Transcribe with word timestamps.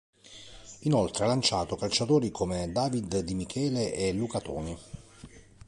Inoltre, 0.79 1.25
ha 1.25 1.27
lanciato 1.27 1.75
calciatori 1.75 2.31
come 2.31 2.71
David 2.71 3.19
Di 3.19 3.35
Michele 3.35 3.93
e 3.93 4.11
Luca 4.13 4.39
Toni. 4.41 4.75